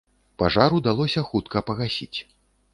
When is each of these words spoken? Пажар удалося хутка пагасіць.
Пажар 0.41 0.75
удалося 0.77 1.25
хутка 1.29 1.63
пагасіць. 1.71 2.13